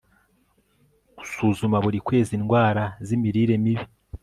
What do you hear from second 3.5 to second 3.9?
mibi